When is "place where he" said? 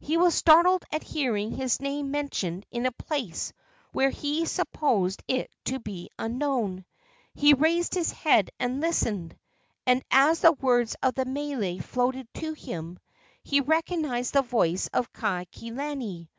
2.92-4.46